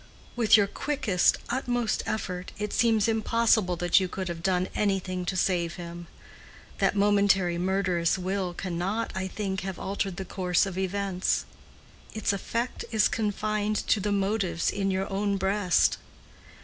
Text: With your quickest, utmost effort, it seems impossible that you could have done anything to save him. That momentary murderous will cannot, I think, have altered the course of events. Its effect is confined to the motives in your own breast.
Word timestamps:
With 0.35 0.57
your 0.57 0.65
quickest, 0.65 1.37
utmost 1.51 2.01
effort, 2.07 2.53
it 2.57 2.73
seems 2.73 3.07
impossible 3.07 3.75
that 3.75 3.99
you 3.99 4.07
could 4.07 4.29
have 4.29 4.41
done 4.41 4.67
anything 4.73 5.25
to 5.25 5.35
save 5.37 5.75
him. 5.75 6.07
That 6.79 6.95
momentary 6.95 7.59
murderous 7.59 8.17
will 8.17 8.55
cannot, 8.55 9.11
I 9.13 9.27
think, 9.27 9.61
have 9.61 9.77
altered 9.77 10.17
the 10.17 10.25
course 10.25 10.65
of 10.65 10.75
events. 10.75 11.45
Its 12.15 12.33
effect 12.33 12.83
is 12.89 13.07
confined 13.07 13.75
to 13.75 13.99
the 13.99 14.11
motives 14.11 14.71
in 14.71 14.89
your 14.89 15.07
own 15.13 15.37
breast. 15.37 15.99